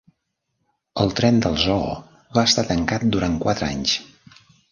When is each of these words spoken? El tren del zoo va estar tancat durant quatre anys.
El 1.03 1.11
tren 1.19 1.37
del 1.43 1.59
zoo 1.65 1.91
va 2.39 2.45
estar 2.51 2.65
tancat 2.71 3.05
durant 3.17 3.39
quatre 3.47 3.71
anys. 3.77 3.97